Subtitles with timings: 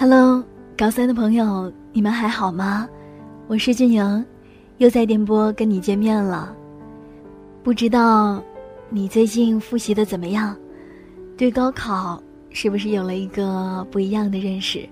[0.00, 0.44] Hello，
[0.76, 2.88] 高三的朋友，你们还好吗？
[3.48, 4.24] 我是俊莹，
[4.76, 6.54] 又在电波跟你见面了。
[7.64, 8.40] 不知道
[8.90, 10.56] 你最近复习的怎么样？
[11.36, 14.88] 对高考是不是有了一个不一样的认识？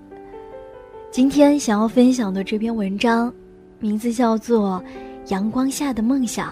[1.09, 3.33] 今天想要分享的这篇文章，
[3.79, 4.83] 名字叫做
[5.31, 6.49] 《阳光下的梦想》，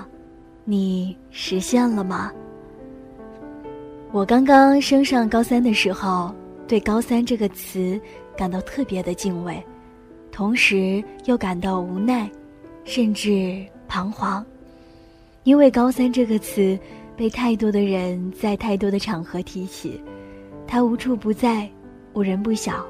[0.64, 2.32] 你实现了吗？
[4.14, 6.34] 我刚刚升上高三的时候，
[6.70, 8.00] 对“高三”这个词。
[8.36, 9.62] 感到特别的敬畏，
[10.32, 12.30] 同时又感到无奈，
[12.84, 14.46] 甚至彷徨，
[15.44, 16.78] 因为“高三”这个词
[17.16, 20.02] 被太多的人在太多的场合提起，
[20.68, 21.70] 它无处不在，
[22.14, 22.86] 无人不晓。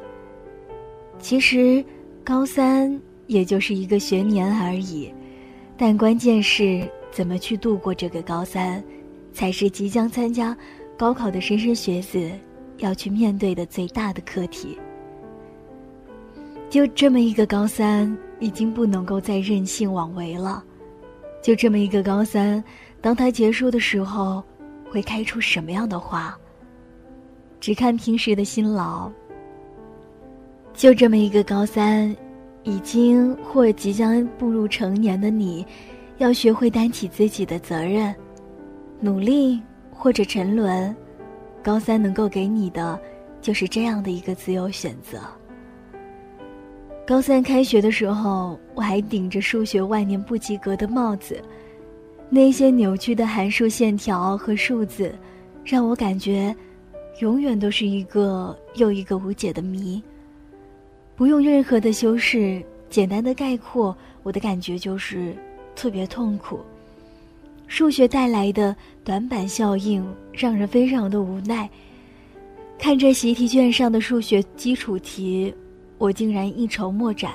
[1.19, 1.83] 其实，
[2.23, 5.13] 高三也就是一个学年而已，
[5.77, 8.83] 但关键是怎么去度过这个高三，
[9.31, 10.55] 才是即将参加
[10.97, 12.29] 高考的莘莘学子
[12.77, 14.77] 要去面对的最大的课题。
[16.75, 20.61] 就这么一个高三，已经不能够再任性妄为了。
[21.41, 22.61] 就这么一个高三，
[22.99, 24.43] 当他结束的时候，
[24.89, 26.37] 会开出什么样的花？
[27.61, 29.09] 只看平时的辛劳。
[30.73, 32.13] 就这么一个高三，
[32.63, 35.65] 已经或即将步入成年的你，
[36.17, 38.13] 要学会担起自己的责任，
[38.99, 39.61] 努力
[39.93, 40.93] 或者沉沦，
[41.63, 42.99] 高三能够给你的，
[43.41, 45.21] 就是这样的一个自由选择。
[47.07, 51.39] 高三开学的时候，我还顶着数学万年不及格的帽子，
[52.31, 55.13] 那些扭曲的函数线条和数字，
[55.63, 56.53] 让我感觉，
[57.19, 60.01] 永远都是一个又一个无解的谜。
[61.15, 65.35] 不用任何的修饰，简单的概括，我的感觉就是
[65.75, 66.59] 特别痛苦。
[67.67, 70.03] 数学带来的短板效应
[70.33, 71.69] 让人非常的无奈。
[72.79, 75.53] 看着习题卷上的数学基础题。
[75.97, 77.33] 我竟然一筹莫展，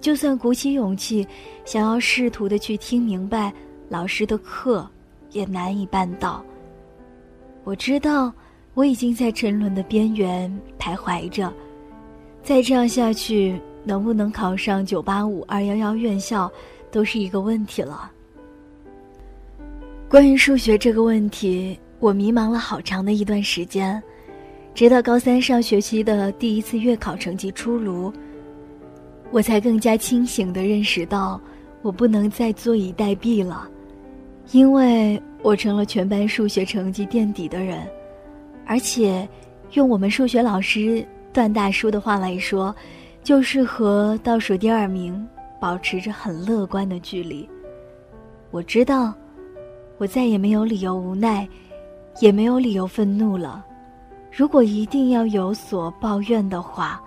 [0.00, 1.26] 就算鼓起勇气，
[1.64, 3.52] 想要试图的去听明白
[3.88, 4.88] 老师的课，
[5.32, 6.44] 也难以办到。
[7.64, 8.32] 我知道
[8.74, 11.52] 我已经在沉沦的边缘徘徊着，
[12.42, 16.50] 再这样下去，能不能考上九八五、二幺幺院校，
[16.90, 18.10] 都是一个问题了。
[20.08, 24.00] 关于数学这个问题，我迷茫了好长的一段时间。
[24.74, 28.12] 直到高三上学期的第一次月考成绩出炉，
[29.30, 31.40] 我才更加清醒地认识到，
[31.80, 33.68] 我不能再坐以待毙了，
[34.50, 37.86] 因为我成了全班数学成绩垫底的人，
[38.66, 39.28] 而且，
[39.74, 42.74] 用我们数学老师段大叔的话来说，
[43.22, 45.24] 就是和倒数第二名
[45.60, 47.48] 保持着很乐观的距离。
[48.50, 49.14] 我知道，
[49.98, 51.48] 我再也没有理由无奈，
[52.20, 53.64] 也没有理由愤怒了。
[54.36, 57.00] 如果一定要有所抱怨的话，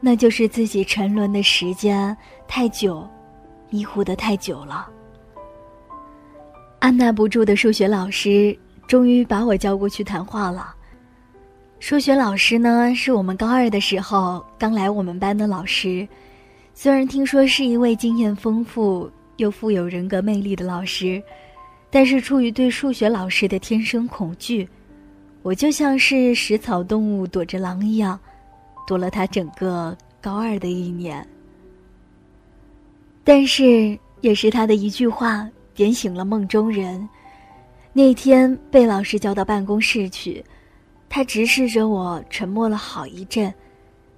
[0.00, 2.16] 那就是自己沉沦的时间
[2.48, 3.06] 太久，
[3.68, 4.88] 迷糊的太久了。
[6.78, 10.74] 按捺不住的数学老师终于把我叫过去谈话了。
[11.78, 16.08] 数学老师呢，是我们高二的时候刚来我们班的老师，
[16.72, 21.22] 虽然听说是一位经验丰富又富有人格魅力的老师，
[21.90, 24.66] 但是出于对数学老师的天生恐惧。
[25.42, 28.18] 我就像是食草动物躲着狼一样，
[28.86, 31.26] 躲了他整个高二的一年。
[33.24, 37.08] 但是，也是他的一句话点醒了梦中人。
[37.92, 40.44] 那天被老师叫到办公室去，
[41.08, 43.52] 他直视着我，沉默了好一阵，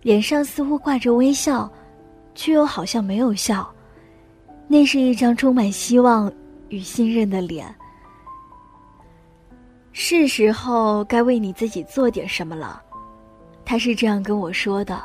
[0.03, 1.71] 脸上似乎挂着微笑，
[2.35, 3.71] 却又好像没有笑。
[4.67, 6.33] 那是一张充满希望
[6.69, 7.73] 与信任的脸。
[9.93, 12.83] 是时候该为你自己做点什么了，
[13.65, 15.01] 他是这样跟我说的，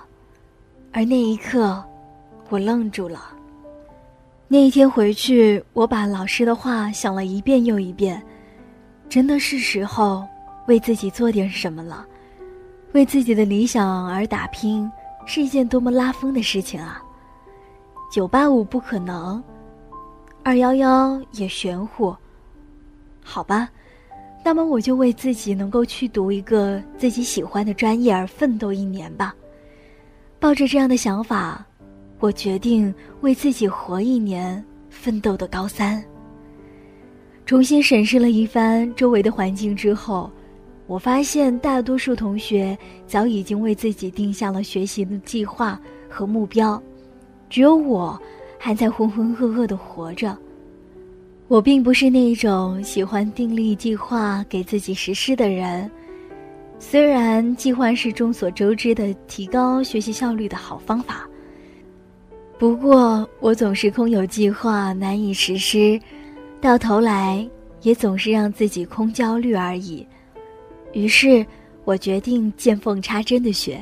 [0.94, 1.84] 而那一刻，
[2.50, 3.34] 我愣住了。
[4.48, 8.22] 那一天回去，我把老师的话想了一遍又一遍，
[9.10, 10.26] 真的是时候
[10.68, 12.06] 为自己做点什么了，
[12.94, 14.90] 为自己的理想而打拼，
[15.26, 17.04] 是一件多么拉风的事情啊！
[18.10, 19.44] 九八五不可能，
[20.44, 22.16] 二幺幺也玄乎，
[23.22, 23.68] 好吧。
[24.44, 29.36] 那么我就为自己能够去读一个自己喜欢的专业而奋斗一年吧。
[30.40, 31.66] 抱着这样的想法，
[32.20, 36.02] 我决定为自己活一年，奋斗的高三。
[37.46, 40.32] 重新审视了一番周围的环境之后，
[40.86, 46.82] 我发现大多数同学早已经为自己定下了学习的计划和目标，
[47.50, 48.18] 只有我
[48.58, 50.38] 还在浑浑噩噩的活着。
[51.48, 55.90] 我并不是那种喜欢订立计划给自己实施的人，
[56.78, 61.26] 虽然计划是众所周知的提高学习效率的好方法，
[62.60, 65.98] 不过我总是空有计划，难以实施，
[66.60, 67.48] 到头来
[67.82, 70.06] 也总是让自己空焦虑而已。
[70.92, 71.46] 于是，
[71.86, 73.80] 我决定见缝插针的学，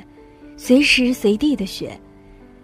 [0.56, 2.00] 随时随地的学。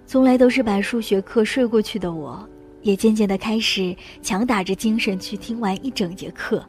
[0.05, 2.47] 从来都是把数学课睡过去的我，
[2.81, 6.63] 也渐渐的开始强打着精神去听完一整节课。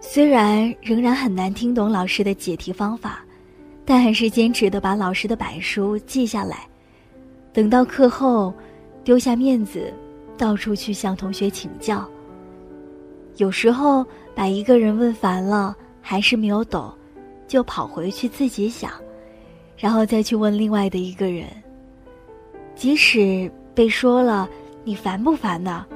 [0.00, 3.24] 虽然仍然很难听懂老师的解题方法，
[3.84, 6.66] 但还是坚持的把老师的板书记下来。
[7.52, 8.52] 等到课后，
[9.04, 9.92] 丢下面子，
[10.36, 12.08] 到处去向同学请教。
[13.36, 14.04] 有时候
[14.34, 16.92] 把一个人问烦了，还是没有懂，
[17.46, 18.90] 就跑回去自己想，
[19.76, 21.46] 然后再去问另外的一个人。
[22.74, 24.48] 即使被说了
[24.84, 25.86] “你烦不烦呢”，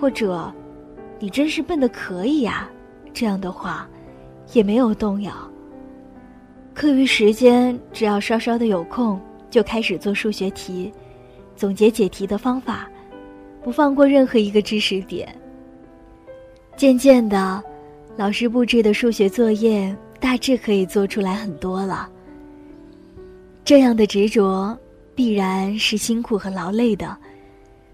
[0.00, 0.52] 或者
[1.18, 2.68] “你真是笨的可以呀”，
[3.12, 3.88] 这样的话，
[4.52, 5.32] 也没有动摇。
[6.72, 10.92] 课余时间只要稍稍的有空，就开始做数学题，
[11.56, 12.88] 总结解题的方法，
[13.62, 15.28] 不放过任何一个知识点。
[16.76, 17.62] 渐渐的，
[18.16, 22.08] 老师布置的数学作业大致可以做出来很多了。
[23.64, 24.78] 这样的执着。
[25.12, 27.14] 必然是辛苦和劳累的，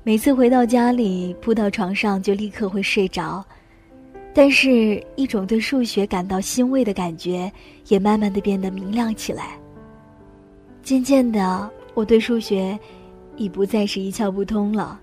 [0.06, 3.44] 每次回到家里扑到床上就立刻会睡着，
[4.32, 7.50] 但是，一种对数学感到欣慰的感觉
[7.88, 9.58] 也慢慢的变得明亮起来。
[10.80, 12.78] 渐渐的，我对数学
[13.34, 15.00] 已不再是一窍不通了，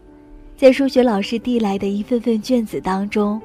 [0.55, 3.41] 在数学老师递来的一份份卷子当中，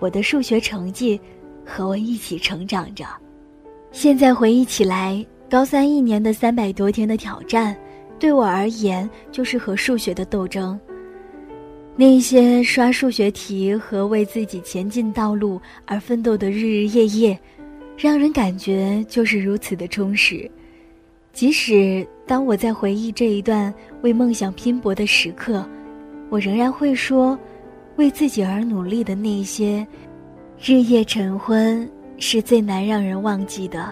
[0.00, 1.20] 我的数学成绩
[1.64, 3.06] 和我一起成长着。
[3.92, 7.76] 现在回忆起来，高三一年的三百多天的挑战。
[8.18, 10.76] 对我而言，就是和数学的斗争。
[11.98, 17.38] 那些刷数学题和为自己前进道路而奋斗的日日夜夜，
[17.96, 20.50] 让人感觉就是如此的充实。
[21.32, 23.72] 即使当我在回忆这一段
[24.02, 25.66] 为梦想拼搏的时刻，
[26.28, 27.38] 我仍然会说，
[27.96, 29.86] 为自己而努力的那些
[30.60, 33.90] 日夜晨昏是最难让人忘记的。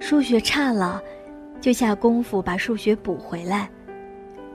[0.00, 1.00] 数学差了。
[1.60, 3.68] 就下功夫把数学补回来，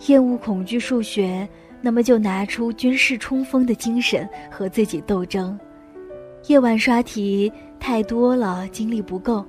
[0.07, 1.45] 厌恶恐惧数学，
[1.85, 5.59] 那么就拿出军事冲锋的精神和自己斗争。
[6.47, 9.45] 夜晚刷题太多了，精力不够，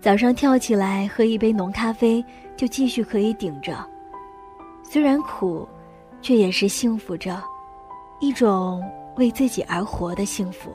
[0.00, 2.24] 早上跳起来喝一杯浓咖啡，
[2.56, 3.72] 就继续可以顶着。
[4.82, 5.66] 虽然苦，
[6.20, 7.40] 却也是幸福着，
[8.20, 8.82] 一种
[9.16, 10.74] 为自己而活的幸福。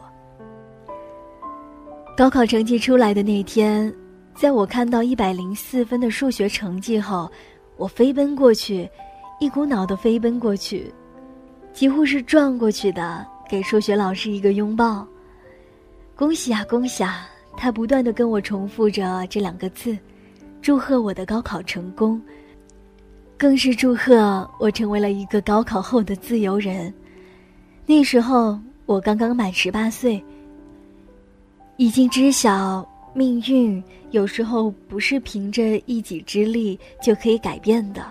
[2.16, 3.94] 高考成绩出来的那天。
[4.34, 7.32] 在我看到一百零四分的数学成绩后，
[7.78, 8.90] 我飞奔过去，
[9.40, 10.92] 一股脑的飞奔过去，
[11.74, 15.06] 几乎是撞过去的，给数学老师一个拥抱。
[16.16, 17.28] 恭喜啊，恭喜啊！
[17.58, 19.98] 他不断的跟我重复着这两个字，
[20.62, 22.22] 祝贺我的高考成功，
[23.38, 26.94] 更是祝贺我成为了一个高考后的自由人。
[27.86, 30.24] 那时候我刚刚满十八岁，
[31.78, 32.88] 已经知晓。
[33.14, 33.82] 命运
[34.12, 38.06] 有时候不是凭着一己之力就可以改变的，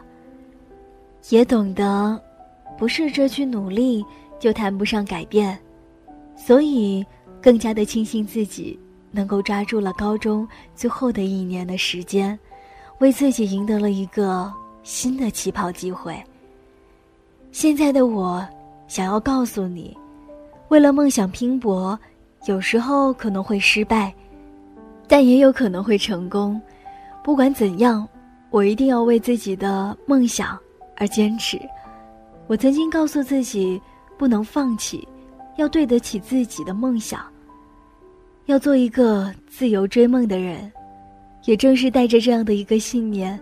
[1.31, 2.21] 也懂得
[2.77, 4.05] 不试着去努力
[4.39, 5.59] 就谈不上改变，
[6.37, 7.05] 所以
[7.41, 8.79] 更加的庆幸自己
[9.11, 12.39] 能够抓住了高中最后的一年的时间，
[12.99, 16.21] 为自己赢得了一个新的起跑机会。
[17.53, 18.47] 现在的我
[18.89, 19.97] 想要告诉你，
[20.69, 21.99] 为了梦想拼搏，
[22.47, 24.13] 有时候可能会失败。
[25.07, 26.61] 但也有可能会成功。
[27.23, 28.09] 不管怎样，
[28.51, 30.59] 我一定要为自己的梦想
[30.97, 31.61] 而坚持。
[32.47, 33.81] 我曾经告诉自己，
[34.19, 35.07] 不能放弃，
[35.57, 37.25] 要对得起自己的梦想，
[38.47, 40.71] 要做一个自由追梦的人。
[41.47, 43.39] 也正是带着这样的一个信念，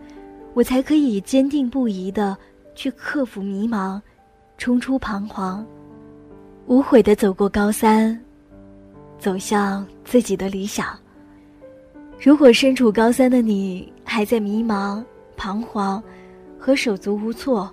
[0.54, 2.36] 我才可以坚定不移的
[2.74, 4.00] 去克服迷茫，
[4.58, 5.64] 冲出彷徨，
[6.66, 8.20] 无悔的走过高三，
[9.20, 10.98] 走向自己的理想。
[12.20, 15.00] 如果身处高三的你还在迷茫、
[15.36, 16.02] 彷徨
[16.62, 17.68] 和手足无措，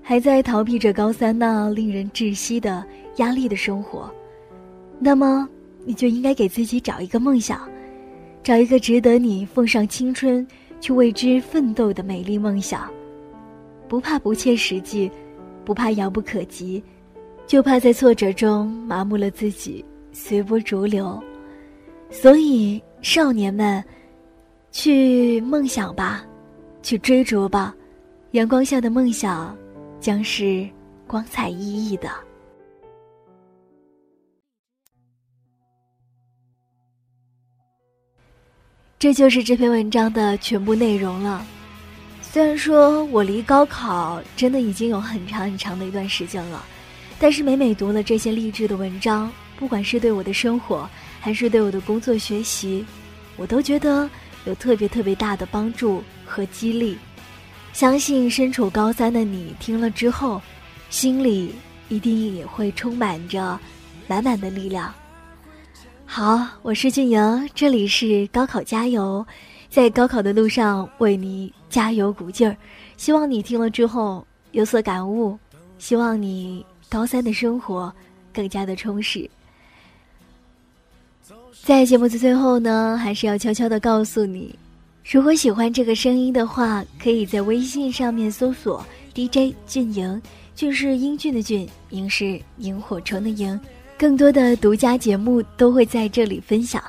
[0.00, 2.82] 还在逃避着高三那令人窒息的
[3.16, 4.10] 压力的生活，
[4.98, 5.46] 那么
[5.84, 7.68] 你就应该给自己找一个梦想，
[8.42, 10.46] 找一个值得你奉上青春
[10.80, 12.90] 去为之奋斗的美丽梦想。
[13.88, 15.10] 不怕不切实际，
[15.62, 16.82] 不怕遥不可及，
[17.46, 21.22] 就怕在挫折中麻木了自己，随波逐流。
[22.08, 22.82] 所以。
[23.02, 23.84] 少年们，
[24.72, 26.24] 去梦想吧，
[26.82, 27.76] 去追逐吧，
[28.34, 29.56] 阳光下的梦想
[30.00, 30.68] 将是
[31.06, 32.10] 光彩熠熠的。
[38.98, 41.46] 这就是这篇文章的全部内容了。
[42.22, 46.64] 虽然说我离高考真的已经有很长很长的一段时间了，
[47.20, 52.84] 但是每每读了这些励志的文章，不管是对我的生活，还是对我的工作学习，
[53.36, 54.10] 我都觉得
[54.44, 56.98] 有特别特别大的帮助和激励。
[57.74, 60.40] 相信身处高三的你听了之后，
[60.90, 61.52] 心里
[61.88, 63.58] 一定也会充满着
[64.06, 64.94] 满满的力量。
[66.06, 69.26] 好，我是俊莹，这里是高考加油，
[69.68, 72.56] 在高考的路上为你加油鼓劲儿。
[72.96, 75.36] 希望你听了之后有所感悟，
[75.80, 77.92] 希望你高三的生活
[78.32, 79.28] 更加的充实。
[81.64, 84.56] 在节目的最后呢，还是要悄悄的告诉你，
[85.04, 88.84] 如果喜欢这个声音的话，可以在微信上面搜索
[89.14, 90.20] DJ 俊莹，
[90.56, 93.60] 俊是英俊的俊，莹是萤火虫的萤。
[93.98, 96.82] 更多的独家节目都会在这里分享。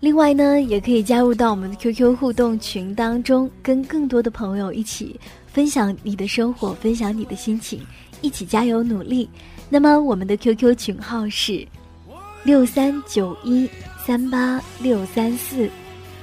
[0.00, 7.80] 另外呢，也可以加入到我们的 QQ 互动群当中，跟更多的朋友一起分享你的生活，分享你的心情，
[8.22, 9.30] 一起加油努力。
[9.70, 11.66] 那么我们的 QQ 群号是
[12.42, 13.70] 六三九一
[14.04, 15.70] 三八六三四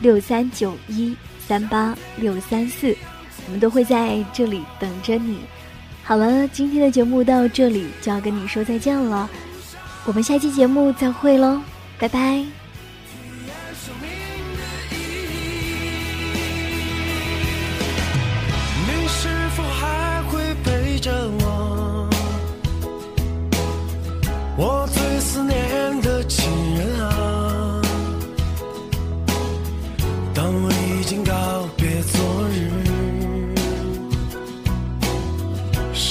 [0.02, 1.16] 六三九一
[1.48, 2.96] 三八六三四，
[3.46, 5.40] 我们都会在这里等着你。
[6.04, 9.30] 好了，今天的节目到这里就要跟你说再见了。
[10.06, 11.62] 我们下期节目再会喽，
[12.00, 12.61] 拜拜。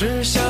[0.00, 0.49] 只想